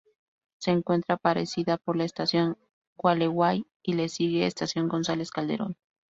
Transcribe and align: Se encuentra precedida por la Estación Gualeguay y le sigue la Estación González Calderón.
Se 0.59 0.71
encuentra 0.71 1.15
precedida 1.17 1.77
por 1.77 1.95
la 1.95 2.05
Estación 2.05 2.57
Gualeguay 2.97 3.67
y 3.83 3.93
le 3.93 4.09
sigue 4.09 4.39
la 4.39 4.47
Estación 4.47 4.87
González 4.87 5.29
Calderón. 5.29 5.75